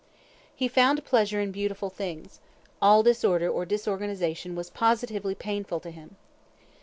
[0.55, 2.39] He found pleasure in beautiful things;
[2.81, 6.15] all disorder or disorganization was positively painful to him.